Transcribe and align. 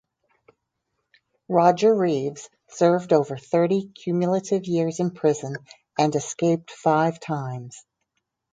Roger 1.47 1.93
Reaves 1.93 2.49
served 2.69 3.13
over 3.13 3.37
thirty 3.37 3.89
cumulative 3.89 4.65
years 4.65 4.99
in 4.99 5.11
prison 5.11 5.57
and 5.95 6.15
escaped 6.15 6.71
five 6.71 7.19
times. 7.19 7.85